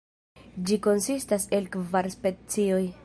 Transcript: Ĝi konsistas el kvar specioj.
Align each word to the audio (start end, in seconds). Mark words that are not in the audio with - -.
Ĝi 0.69 0.77
konsistas 0.87 1.45
el 1.59 1.69
kvar 1.77 2.09
specioj. 2.17 2.85